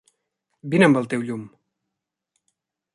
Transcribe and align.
Vine 0.71 0.87
amb 0.89 1.01
el 1.03 1.11
teu 1.13 1.27
llum. 1.29 1.45